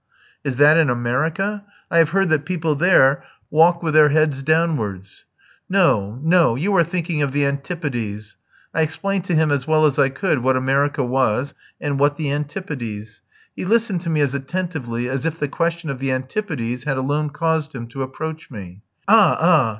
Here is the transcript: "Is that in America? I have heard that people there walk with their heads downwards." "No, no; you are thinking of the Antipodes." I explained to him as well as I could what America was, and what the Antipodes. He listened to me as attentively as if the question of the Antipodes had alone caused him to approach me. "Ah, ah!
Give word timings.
"Is 0.43 0.55
that 0.55 0.77
in 0.77 0.89
America? 0.89 1.63
I 1.91 1.99
have 1.99 2.09
heard 2.09 2.29
that 2.29 2.43
people 2.43 2.73
there 2.73 3.23
walk 3.51 3.83
with 3.83 3.93
their 3.93 4.09
heads 4.09 4.41
downwards." 4.41 5.25
"No, 5.69 6.19
no; 6.23 6.55
you 6.55 6.75
are 6.75 6.83
thinking 6.83 7.21
of 7.21 7.33
the 7.33 7.45
Antipodes." 7.45 8.35
I 8.73 8.81
explained 8.81 9.25
to 9.25 9.35
him 9.35 9.51
as 9.51 9.67
well 9.67 9.85
as 9.85 9.99
I 9.99 10.09
could 10.09 10.39
what 10.39 10.55
America 10.57 11.03
was, 11.03 11.53
and 11.79 11.99
what 11.99 12.17
the 12.17 12.31
Antipodes. 12.31 13.21
He 13.55 13.63
listened 13.63 14.01
to 14.01 14.09
me 14.09 14.21
as 14.21 14.33
attentively 14.33 15.07
as 15.07 15.23
if 15.23 15.37
the 15.37 15.47
question 15.47 15.91
of 15.91 15.99
the 15.99 16.11
Antipodes 16.11 16.85
had 16.85 16.97
alone 16.97 17.29
caused 17.29 17.75
him 17.75 17.85
to 17.89 18.01
approach 18.01 18.49
me. 18.49 18.81
"Ah, 19.07 19.37
ah! 19.39 19.69